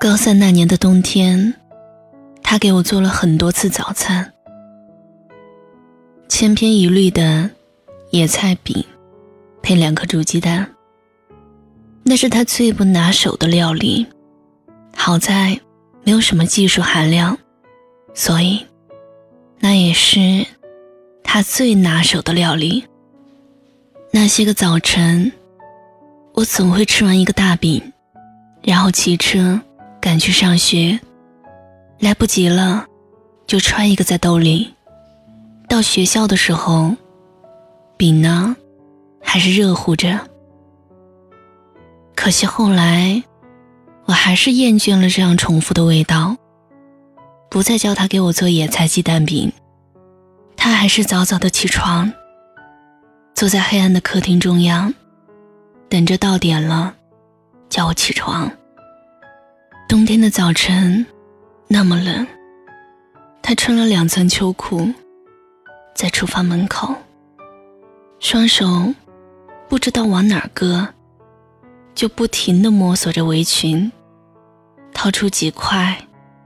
[0.00, 1.52] 高三那年的冬天，
[2.42, 4.32] 他给我做了很多次早餐，
[6.26, 7.50] 千篇一律的
[8.08, 8.82] 野菜饼，
[9.60, 10.66] 配两颗煮鸡蛋。
[12.02, 14.06] 那是他最不拿手的料理，
[14.96, 15.60] 好在
[16.02, 17.36] 没有什么技术含量，
[18.14, 18.64] 所以
[19.58, 20.46] 那也是
[21.22, 22.82] 他最拿手的料理。
[24.10, 25.30] 那些个早晨，
[26.32, 27.92] 我总会吃完一个大饼，
[28.62, 29.60] 然后骑车。
[30.00, 30.98] 赶去上学，
[31.98, 32.86] 来不及了，
[33.46, 34.74] 就揣一个在兜里。
[35.68, 36.96] 到学校的时候，
[37.96, 38.56] 饼呢
[39.22, 40.18] 还是热乎着。
[42.16, 43.22] 可惜后来，
[44.06, 46.36] 我还是厌倦了这样重复的味道，
[47.50, 49.52] 不再叫他给我做野菜鸡蛋饼。
[50.56, 52.12] 他还是早早的起床，
[53.34, 54.92] 坐在黑暗的客厅中央，
[55.88, 56.94] 等着到点了，
[57.68, 58.50] 叫我起床。
[59.90, 61.04] 冬天的早晨，
[61.66, 62.24] 那么冷。
[63.42, 64.88] 他穿了两层秋裤，
[65.96, 66.94] 在厨房门口，
[68.20, 68.94] 双手
[69.68, 70.86] 不知道往哪儿搁，
[71.92, 73.90] 就不停地摸索着围裙，
[74.94, 75.98] 掏出几块、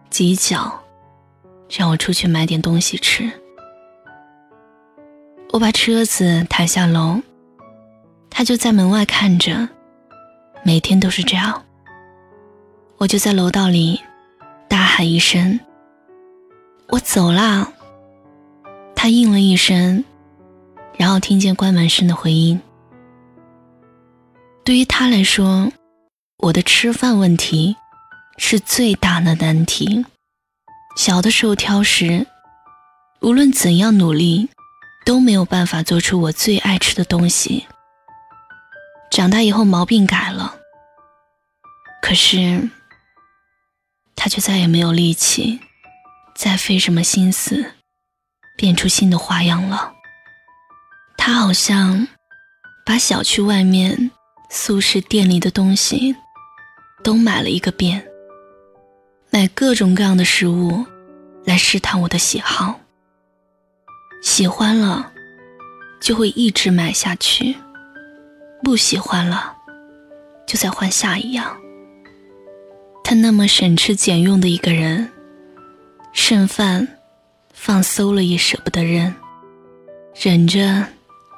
[0.09, 0.83] 几角，
[1.69, 3.31] 让我出去买点东西吃。
[5.51, 7.21] 我把车子抬下楼，
[8.31, 9.69] 他就在门外看着，
[10.63, 11.63] 每天都是这样。
[13.05, 14.01] 我就在楼道里
[14.67, 15.61] 大喊一声
[16.89, 17.71] ：“我走啦！”
[18.97, 20.03] 他应了一声，
[20.97, 22.59] 然后听见关门声的回音。
[24.65, 25.71] 对于他来说，
[26.39, 27.77] 我的吃饭问题
[28.39, 30.07] 是最大的难题。
[30.97, 32.27] 小的时候挑食，
[33.21, 34.49] 无论怎样努力，
[35.05, 37.67] 都没有办法做出我最爱吃的东西。
[39.11, 40.57] 长大以后毛病改了，
[42.01, 42.71] 可是。
[44.25, 45.61] 他就再也没有力气，
[46.35, 47.73] 再费什么心思，
[48.57, 49.93] 变出新的花样了。
[51.19, 52.09] 他好像
[52.87, 54.11] 把小区外面
[54.49, 56.17] 素食店里的东西
[57.03, 58.03] 都买了一个遍，
[59.29, 60.87] 买各种各样的食物
[61.45, 62.81] 来试探我的喜好。
[64.23, 65.13] 喜欢了，
[66.01, 67.55] 就会一直买下去；
[68.63, 69.55] 不喜欢了，
[70.47, 71.55] 就再换下一样。
[73.15, 75.11] 那么省吃俭用的一个人，
[76.13, 76.99] 剩饭
[77.53, 79.15] 放馊了也舍不得扔，
[80.15, 80.87] 忍着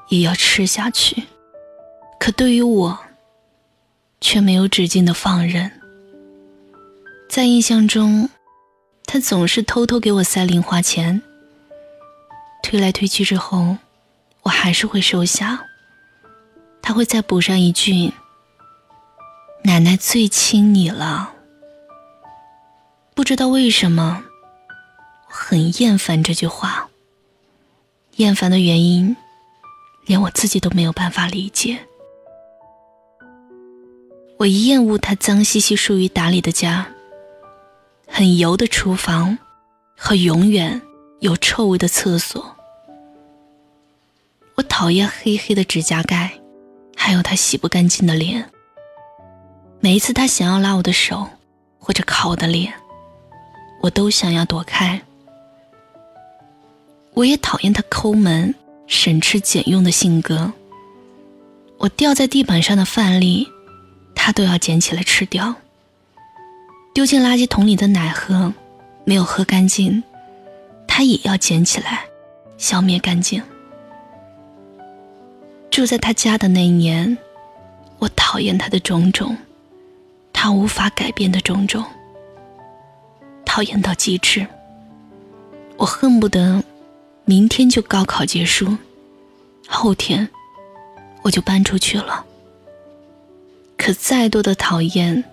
[0.09, 1.23] 也要吃下去。
[2.19, 2.99] 可对于我，
[4.21, 5.71] 却没有止境的放任。
[7.29, 8.29] 在印象中，
[9.05, 11.21] 他总是偷偷给我塞零花钱，
[12.63, 13.77] 推来推去之后，
[14.43, 15.63] 我还是会收下。
[16.81, 18.13] 他会再补上一句
[19.65, 21.35] ：“奶奶最亲你了。”
[23.17, 24.23] 不知道为什么，
[25.27, 26.87] 我很厌烦这句话。
[28.17, 29.17] 厌烦的原因，
[30.05, 31.79] 连我自己都没有办法理解。
[34.37, 36.87] 我厌恶他脏兮兮、疏于打理的家，
[38.07, 39.39] 很油的厨房
[39.97, 40.83] 和永远
[41.21, 42.55] 有臭味的厕所。
[44.57, 46.39] 我讨厌黑黑的指甲盖，
[46.95, 48.51] 还有他洗不干净的脸。
[49.81, 51.27] 每一次他想要拉我的手，
[51.79, 52.75] 或者靠我的脸。
[53.87, 55.01] 我都想要躲开，
[57.15, 58.53] 我也讨厌他抠门、
[58.89, 60.53] 省吃俭用的性格。
[61.79, 63.47] 我掉在地板上的饭粒，
[64.13, 65.55] 他都要捡起来吃掉；
[66.93, 68.53] 丢进垃圾桶里的奶喝，
[69.05, 70.03] 没有喝干净，
[70.89, 72.07] 他也要捡起来，
[72.59, 73.41] 消灭干净。
[75.71, 77.17] 住在他家的那一年，
[78.01, 79.37] 我讨厌他的种种，
[80.33, 81.85] 他无法改变的种种。
[83.57, 84.47] 讨厌到极致，
[85.79, 86.63] 我恨不得
[87.25, 88.77] 明天就高考结束，
[89.67, 90.29] 后天
[91.23, 92.23] 我就搬出去了。
[93.79, 95.25] 可再多的讨厌，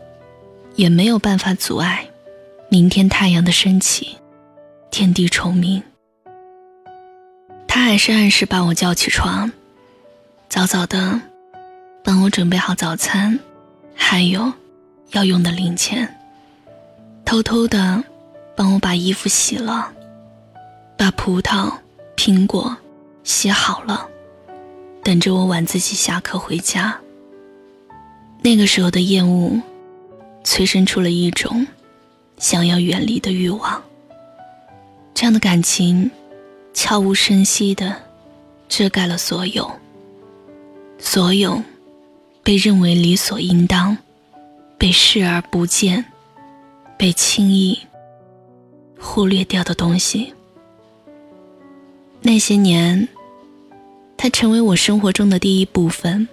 [0.78, 2.08] 也没有办法阻碍
[2.70, 4.16] 明天太阳的升起，
[4.90, 5.84] 天地重明。
[7.68, 9.52] 他还是按时把我叫起床，
[10.48, 11.20] 早早的
[12.06, 13.38] 帮我准备好早餐，
[13.94, 14.54] 还有
[15.12, 16.08] 要用的零钱，
[17.26, 18.02] 偷偷的。
[18.56, 19.92] 帮我把衣服洗了，
[20.98, 21.72] 把葡萄、
[22.16, 22.76] 苹果
[23.24, 24.08] 洗好了，
[25.04, 26.98] 等着我晚自习下课回家。
[28.42, 29.60] 那个时候的厌恶，
[30.44, 31.66] 催生出了一种
[32.38, 33.82] 想要远离的欲望。
[35.14, 36.12] 这样的感情，
[36.74, 37.96] 悄无声息的
[38.68, 39.72] 遮盖了所有，
[41.00, 41.62] 所有
[42.44, 43.98] 被认为理所应当、
[44.78, 46.04] 被视而不见、
[46.98, 47.80] 被轻易
[49.04, 50.34] 忽略掉的东西。
[52.22, 53.08] 那些年，
[54.16, 56.28] 他成为我生活中的第一部分。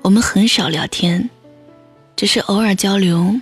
[0.00, 1.28] 我们很少聊天，
[2.16, 3.38] 只是偶尔交流。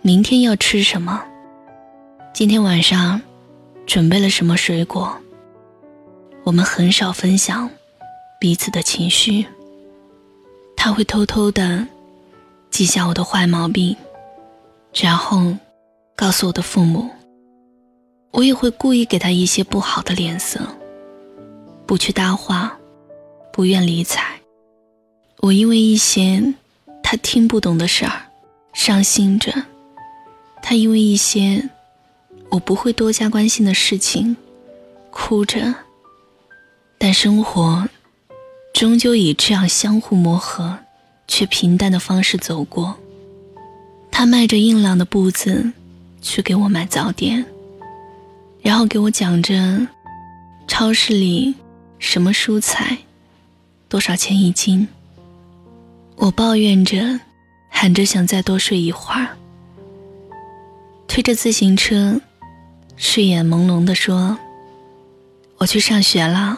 [0.00, 1.22] 明天要吃什么？
[2.32, 3.20] 今天晚上
[3.86, 5.14] 准备了什么水果？
[6.44, 7.68] 我们很少分享
[8.40, 9.44] 彼此的情绪。
[10.76, 11.86] 他会偷偷的
[12.70, 13.94] 记下我的坏毛病，
[14.94, 15.54] 然后
[16.16, 17.10] 告诉我的父母。
[18.30, 20.60] 我也会故意给他一些不好的脸色，
[21.86, 22.78] 不去搭话，
[23.52, 24.22] 不愿理睬。
[25.38, 26.54] 我因为一些
[27.02, 28.26] 他听不懂的事儿
[28.72, 29.52] 伤心着，
[30.62, 31.68] 他因为一些
[32.50, 34.36] 我不会多加关心的事情
[35.10, 35.74] 哭着。
[36.98, 37.88] 但生活
[38.74, 40.78] 终究以这样相互磨合
[41.28, 42.96] 却平淡的方式走过。
[44.10, 45.72] 他迈着硬朗的步子
[46.20, 47.44] 去给我买早点。
[48.78, 49.88] 后给我讲着，
[50.68, 51.52] 超市里
[51.98, 52.96] 什么蔬菜
[53.88, 54.86] 多少钱一斤。
[56.14, 57.18] 我抱怨着，
[57.68, 59.36] 喊着想再多睡一会儿，
[61.08, 62.20] 推着自行车，
[62.96, 64.38] 睡眼朦胧地说
[65.58, 66.56] ：“我去上学了。”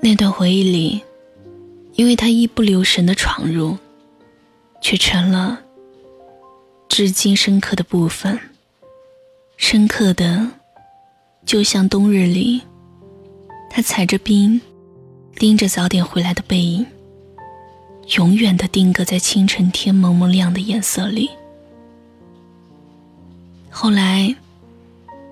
[0.00, 1.02] 那段回忆里，
[1.94, 3.76] 因为他一不留神的闯入，
[4.80, 5.58] 却成了
[6.88, 8.38] 至今深刻的部分。
[9.64, 10.44] 深刻的，
[11.46, 12.60] 就像冬日里，
[13.70, 14.60] 他踩着冰，
[15.36, 16.84] 盯着早点回来的背影，
[18.16, 21.30] 永远的定格在清晨天蒙蒙亮的颜色里。
[23.70, 24.34] 后来，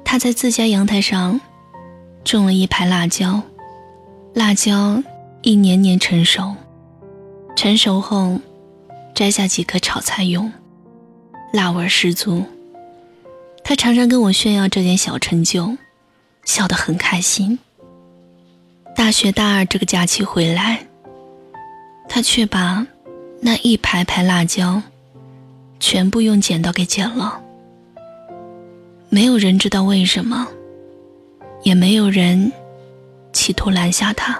[0.04, 1.38] 他在自家阳台上
[2.24, 3.42] 种了一排辣椒，
[4.32, 5.02] 辣椒
[5.42, 6.54] 一年年成熟，
[7.56, 8.38] 成熟后
[9.12, 10.50] 摘下几颗炒菜用，
[11.52, 12.44] 辣味十足。
[13.70, 15.76] 他常常跟我炫耀这点小成就，
[16.44, 17.56] 笑得很开心。
[18.96, 20.84] 大学大二这个假期回来，
[22.08, 22.84] 他却把
[23.40, 24.82] 那一排排辣椒
[25.78, 27.40] 全部用剪刀给剪了。
[29.08, 30.48] 没有人知道为什么，
[31.62, 32.50] 也没有人
[33.32, 34.36] 企图拦下他。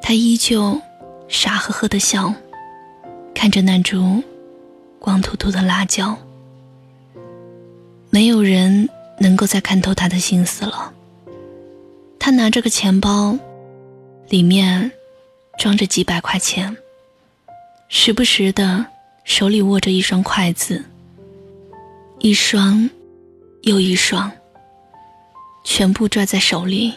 [0.00, 0.80] 他依旧
[1.26, 2.32] 傻呵呵的笑，
[3.34, 4.22] 看着那株
[5.00, 6.16] 光秃秃的辣椒。
[8.16, 10.90] 没有人能够再看透他的心思了。
[12.18, 13.38] 他拿着个钱包，
[14.30, 14.90] 里面
[15.58, 16.74] 装着几百块钱，
[17.90, 18.86] 时不时的
[19.24, 20.82] 手里握着一双筷子，
[22.20, 22.88] 一双
[23.64, 24.32] 又一双，
[25.62, 26.94] 全部抓在手里。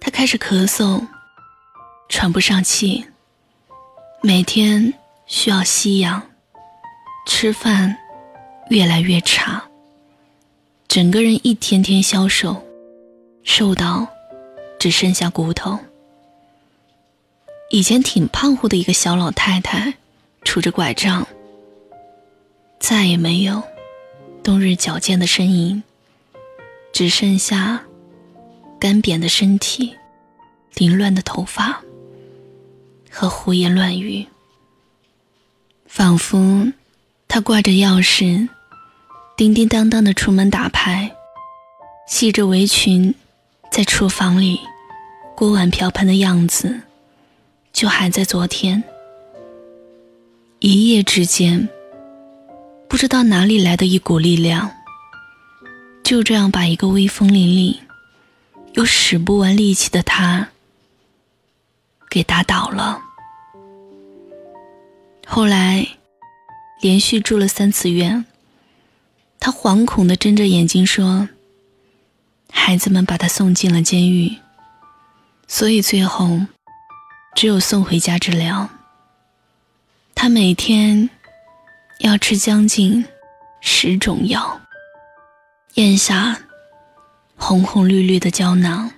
[0.00, 1.06] 他开始咳嗽，
[2.08, 3.04] 喘不上气，
[4.22, 4.94] 每天
[5.26, 6.22] 需要吸氧，
[7.26, 7.94] 吃饭。
[8.70, 9.60] 越来越差，
[10.86, 12.64] 整个人一天天消瘦，
[13.42, 14.06] 瘦到
[14.78, 15.76] 只剩下骨头。
[17.70, 19.94] 以前挺胖乎的一个小老太太，
[20.44, 21.26] 拄着拐杖，
[22.78, 23.60] 再也没有
[24.40, 25.82] 冬日矫健的身影，
[26.92, 27.82] 只剩下
[28.78, 29.96] 干瘪的身体、
[30.76, 31.82] 凌乱的头发
[33.10, 34.24] 和胡言乱语，
[35.86, 36.72] 仿佛
[37.26, 38.48] 他挂着钥匙。
[39.40, 41.16] 叮叮当当的出门打牌，
[42.06, 43.14] 系着围裙，
[43.72, 44.60] 在厨房里
[45.34, 46.82] 锅碗瓢盆的样子，
[47.72, 48.84] 就还在昨天。
[50.58, 51.66] 一夜之间，
[52.86, 54.70] 不知道哪里来的一股力量，
[56.02, 57.74] 就这样把一个威风凛凛
[58.74, 60.50] 又使不完力气的他
[62.10, 63.00] 给打倒了。
[65.26, 65.88] 后来，
[66.82, 68.26] 连续住了三次院。
[69.42, 71.26] 他惶恐地睁着眼睛说
[72.52, 74.36] ：“孩子们把他送进了监狱，
[75.48, 76.42] 所以最后
[77.34, 78.68] 只有送回家治疗。
[80.14, 81.08] 他每天
[82.00, 83.06] 要吃将近
[83.62, 84.60] 十种药，
[85.76, 86.38] 咽下
[87.36, 88.92] 红红绿绿的胶囊。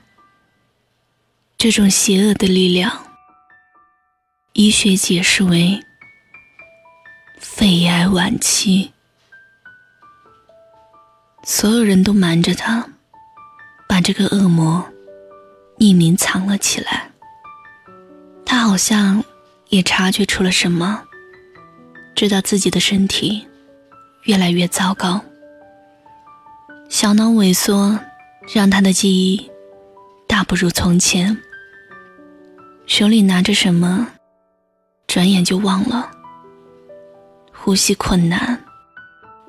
[1.57, 3.07] 这种邪恶的力量，
[4.55, 5.81] 医学解释为
[7.39, 8.93] 肺癌晚期。”
[11.45, 12.87] 所有人都瞒着他，
[13.89, 14.85] 把这个恶魔
[15.79, 17.11] 匿名藏了起来。
[18.45, 19.23] 他好像
[19.69, 21.03] 也察觉出了什么，
[22.15, 23.47] 知道自己的身体
[24.25, 25.21] 越来越糟糕，
[26.89, 27.99] 小脑萎缩
[28.53, 29.51] 让他的记忆
[30.29, 31.37] 大不如从前，
[32.87, 34.07] 手里拿着什么，
[35.09, 36.09] 转眼就忘了。
[37.53, 38.63] 呼吸困难，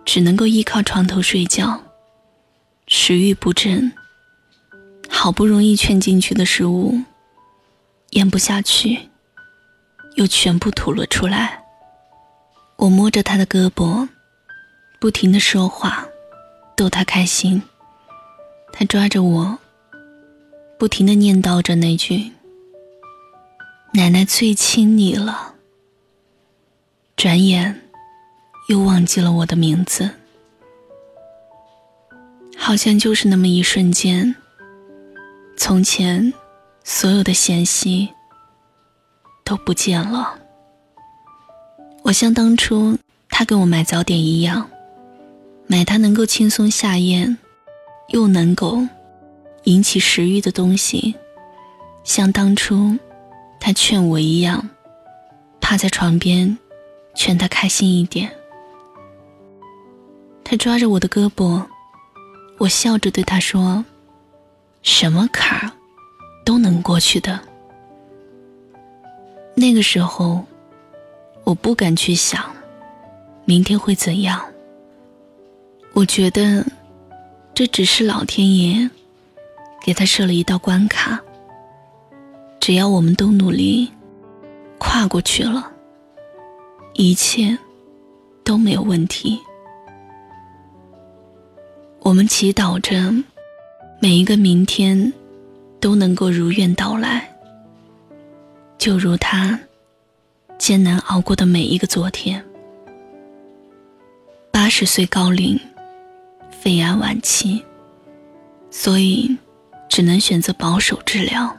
[0.05, 1.82] 只能够依靠床头睡觉，
[2.95, 3.91] 食欲不振，
[5.09, 7.01] 好不容易劝进去的食物，
[8.11, 9.09] 咽不下去，
[10.15, 11.63] 又全部吐了出来。
[12.77, 14.07] 我摸着他的胳膊，
[14.99, 16.07] 不停的说话，
[16.77, 17.63] 逗他开心。
[18.71, 19.57] 他抓着我，
[20.77, 22.31] 不停的念叨着那句
[23.95, 25.55] ：“奶奶最亲你了。”
[27.17, 27.89] 转眼，
[28.69, 30.11] 又忘记了我的名字。
[32.57, 34.33] 好像就是那么一瞬间，
[35.57, 36.33] 从前
[36.83, 38.09] 所有的嫌隙
[39.43, 40.39] 都不见了。
[42.03, 42.97] 我像当初
[43.29, 44.69] 他给我买早点一样，
[45.67, 47.37] 买他能够轻松下咽，
[48.09, 48.81] 又能够
[49.63, 51.15] 引起食欲的东西。
[52.03, 52.97] 像当初
[53.59, 54.69] 他劝我一样，
[55.61, 56.57] 趴在床边，
[57.15, 58.31] 劝他开心一点。
[60.43, 61.65] 他抓着我的胳膊，
[62.63, 63.83] 我笑着对他说
[64.83, 65.69] ：“什么坎儿
[66.45, 67.37] 都能过去的。”
[69.53, 70.45] 那个时候。
[71.45, 72.41] 我不敢去想，
[73.43, 74.41] 明天会怎样。
[75.91, 76.65] 我觉得，
[77.53, 78.89] 这只是老天爷
[79.83, 81.19] 给他设了一道关卡。
[82.61, 83.91] 只要我们都努力
[84.77, 85.69] 跨过去了，
[86.93, 87.57] 一切
[88.45, 89.37] 都没有问题。
[92.03, 93.13] 我们祈祷着，
[94.01, 95.13] 每一个明天
[95.79, 97.33] 都能够如愿到来，
[98.77, 99.57] 就如他。
[100.59, 102.43] 艰难熬过的每一个昨天，
[104.51, 105.59] 八十岁高龄，
[106.51, 107.63] 肺癌晚期，
[108.69, 109.37] 所以
[109.89, 111.53] 只能选择保守治疗。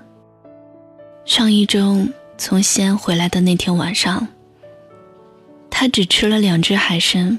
[1.25, 2.07] 上一周
[2.39, 4.27] 从西安回来的那天晚上，
[5.71, 7.39] 他只吃了两只海参。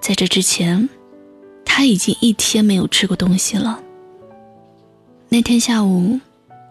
[0.00, 0.88] 在这之前，
[1.72, 3.80] 他已经一天没有吃过东西了。
[5.28, 6.18] 那天下午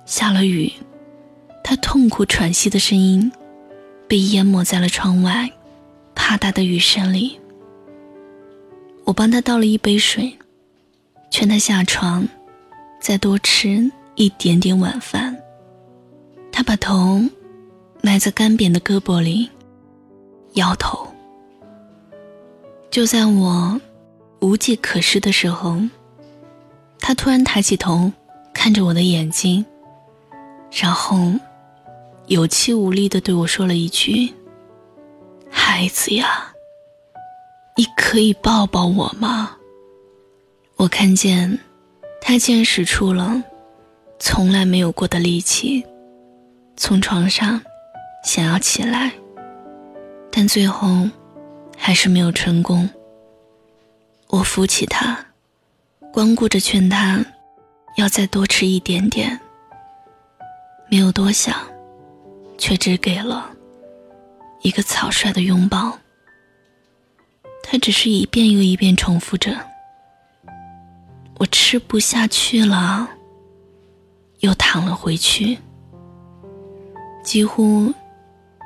[0.05, 0.69] 下了雨，
[1.63, 3.31] 他痛苦喘息的声音。
[4.09, 5.49] 被淹没在了窗外，
[6.15, 7.39] 啪嗒的雨声里。
[9.05, 10.35] 我帮他倒了一杯水，
[11.31, 12.27] 劝他下床，
[12.99, 15.37] 再多吃一点点晚饭。
[16.51, 17.21] 他把头
[18.01, 19.47] 埋在干瘪的胳膊里，
[20.55, 21.07] 摇头。
[22.91, 23.79] 就在我
[24.39, 25.77] 无计可施的时候，
[26.99, 28.11] 他突然抬起头，
[28.53, 29.65] 看着我的眼睛，
[30.71, 31.33] 然后。
[32.27, 34.31] 有气无力的对我说了一句
[35.49, 36.53] ：“孩子呀，
[37.75, 39.57] 你可以抱抱我吗？”
[40.77, 41.57] 我看见
[42.21, 43.43] 他竟然使出了
[44.19, 45.83] 从来没有过的力气，
[46.77, 47.59] 从床上
[48.23, 49.11] 想要起来，
[50.31, 51.09] 但最后
[51.75, 52.87] 还是没有成功。
[54.29, 55.25] 我扶起他，
[56.13, 57.23] 光顾着劝他
[57.97, 59.39] 要再多吃一点点，
[60.89, 61.55] 没有多想。
[62.59, 63.49] 却只给了
[64.63, 65.97] 一个草率的拥抱。
[67.63, 69.57] 他只是一遍又一遍重复着
[71.39, 73.09] ：“我吃不下去了。”
[74.41, 75.57] 又躺了回去，
[77.23, 77.93] 几乎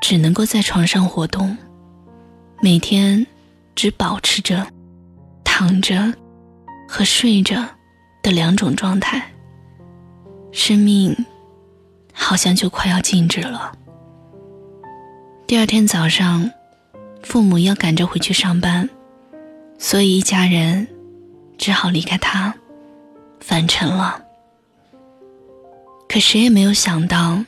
[0.01, 1.55] 只能够在床上活动，
[2.61, 3.25] 每天
[3.75, 4.65] 只保持着
[5.55, 6.11] 躺着
[6.89, 7.63] 和睡着
[8.23, 9.23] 的两种状态，
[10.51, 11.15] 生命
[12.11, 13.71] 好像就快要静止了。
[15.45, 16.49] 第二天早上，
[17.21, 18.89] 父母要赶着回去上班，
[19.77, 20.87] 所以一家人
[21.55, 22.55] 只好离开他，
[23.39, 24.19] 返程了。
[26.09, 27.45] 可谁也没有想到，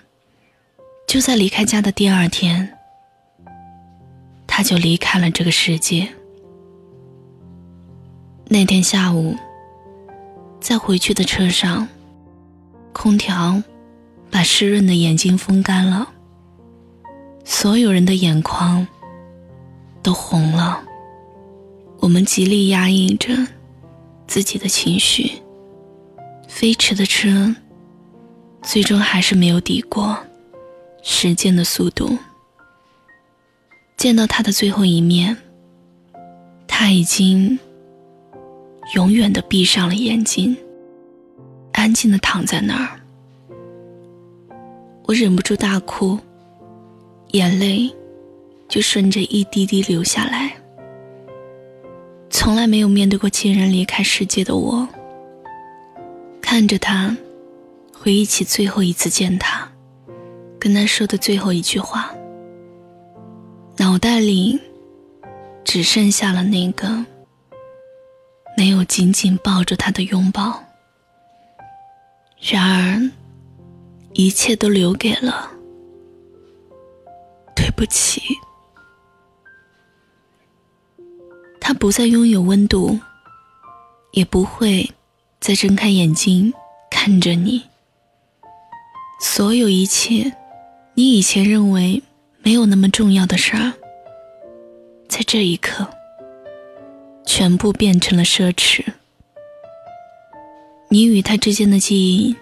[1.07, 2.77] 就在离开家的第二天，
[4.45, 6.07] 他就离开了这个世界。
[8.48, 9.36] 那天下午，
[10.62, 11.88] 在回去的车上，
[12.94, 13.62] 空调
[14.30, 16.08] 把湿润的眼睛风干了。
[17.44, 18.88] 所有人的眼眶
[20.04, 20.84] 都红了，
[22.00, 23.36] 我们极力压抑着
[24.28, 25.32] 自己的情绪。
[26.48, 27.54] 飞驰的车
[28.62, 30.18] 最终还是没有抵过
[31.02, 32.18] 时间的速度。
[33.98, 35.36] 见到他的最后一面，
[36.68, 37.60] 他已经
[38.94, 40.56] 永远的闭上了眼睛，
[41.74, 43.00] 安静的躺在那儿。
[45.06, 46.20] 我忍不住大哭。
[47.32, 47.94] 眼泪
[48.70, 50.54] 就顺着一滴滴流下来。
[52.30, 54.88] 从来没有面对过亲人离开世界的我，
[56.39, 57.18] 看着他，
[57.92, 59.68] 回忆起最后一次见他，
[60.58, 62.10] 跟他说的最后一句话，
[63.77, 64.58] 脑袋里
[65.65, 67.04] 只剩下了那个
[68.86, 70.63] 紧紧抱着他的拥抱。
[72.39, 73.12] 然而，
[74.13, 75.51] 一切都留给了
[77.56, 78.22] 对不起。
[81.60, 83.00] 他不再拥有温度，
[84.12, 84.88] 也不会
[85.39, 86.54] 再睁开眼睛
[86.92, 87.63] 看着你。
[89.20, 90.32] 所有一切，
[90.94, 92.04] 你以前认为
[92.44, 93.74] 没有那么重要的事儿，
[95.08, 95.89] 在这一刻，
[97.25, 98.84] 全部变成了奢侈。
[100.89, 102.36] 你与他之间的记忆，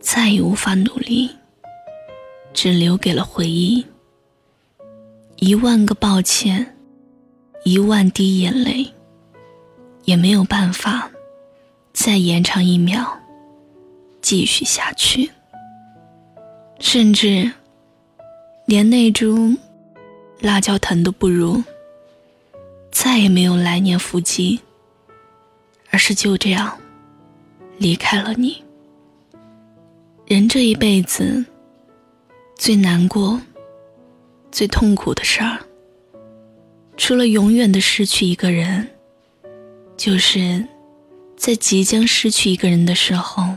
[0.00, 1.30] 再也无法努力，
[2.52, 3.86] 只留给了回忆。
[5.36, 6.74] 一万个抱歉。
[7.64, 8.86] 一万滴眼泪，
[10.04, 11.10] 也没有办法
[11.92, 13.04] 再延长一秒，
[14.22, 15.28] 继续下去。
[16.78, 17.50] 甚至
[18.64, 19.54] 连那株
[20.40, 21.62] 辣椒藤都不如，
[22.90, 24.60] 再也没有来年伏击，
[25.90, 26.76] 而是就这样
[27.78, 28.62] 离开了你。
[30.26, 31.44] 人这一辈子
[32.56, 33.40] 最难过、
[34.50, 35.58] 最痛苦的事儿。
[36.96, 38.86] 除了永远的失去一个人，
[39.96, 40.66] 就是
[41.36, 43.56] 在即将失去一个人的时候，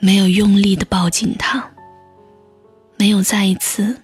[0.00, 1.70] 没有用力的抱紧他，
[2.96, 4.00] 没有再一次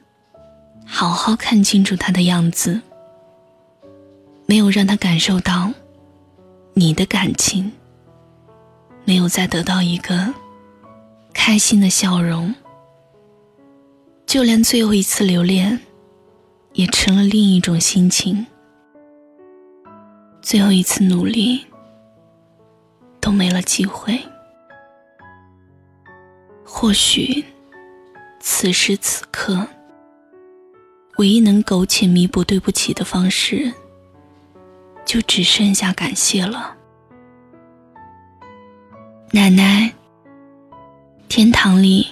[0.84, 2.80] 好好看清楚他的样子，
[4.50, 5.72] 没有让他感受到
[6.74, 7.70] 你的感情，
[9.04, 10.34] 没有再得到一个
[11.32, 12.52] 开心的笑容，
[14.26, 15.78] 就连最后一次留恋。
[16.72, 18.46] 也成了另一种心情。
[20.40, 21.64] 最后一次努力
[23.20, 24.18] 都没了机会。
[26.64, 27.44] 或许，
[28.40, 29.66] 此时此刻，
[31.18, 33.72] 唯一能苟且弥补对不起的方式，
[35.10, 36.76] 就只剩下感谢了。
[39.32, 39.92] 奶奶，
[41.28, 42.06] 天堂里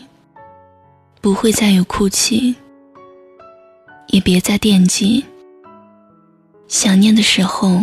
[1.21, 2.57] 不会再有哭泣。
[4.09, 5.25] 也别再惦记，
[6.67, 7.83] 想念的时候，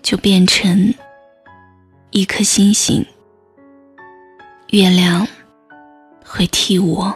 [0.00, 0.94] 就变成
[2.12, 3.04] 一颗星星。
[4.68, 5.28] 月亮
[6.24, 7.14] 会替我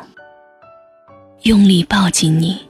[1.44, 2.68] 用力抱紧你。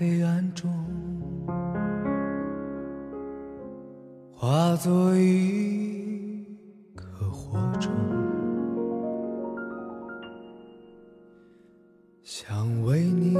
[0.00, 0.70] 黑暗中，
[4.34, 6.42] 化作一
[6.94, 7.92] 颗火种，
[12.22, 13.34] 想为你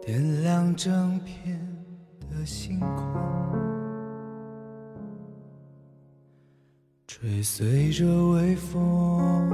[0.00, 1.60] 点亮整片
[2.30, 2.96] 的星空，
[7.06, 9.50] 追随着微风，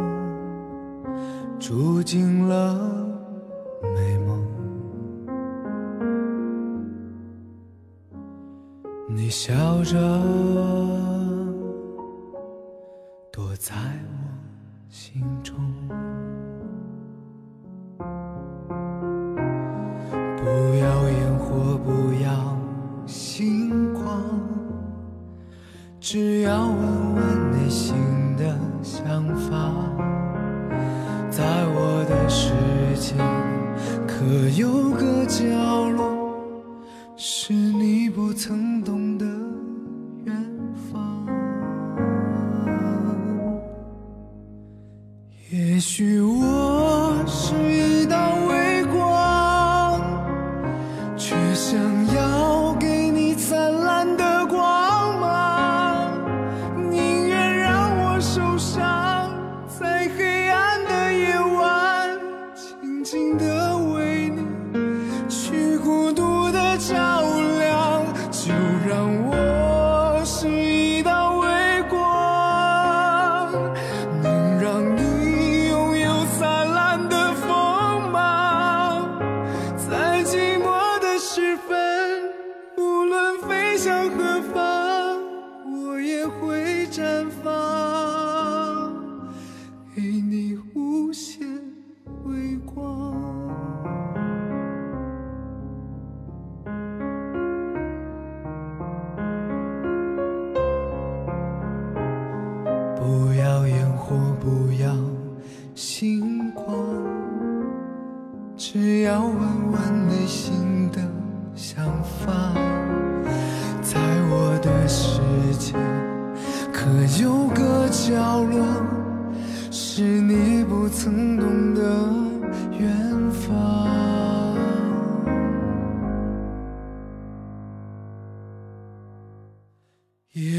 [1.59, 3.18] 住进了。
[9.31, 11.08] 笑着。
[45.79, 46.48] 也许我
[83.79, 84.68] 向何方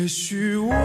[0.09, 0.78] 许我。